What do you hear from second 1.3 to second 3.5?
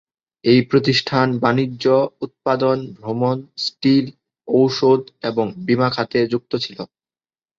বাণিজ্য, উৎপাদন, ভ্রমণ,